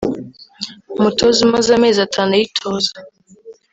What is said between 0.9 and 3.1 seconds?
umutoza umaze amezi atanu ayitoza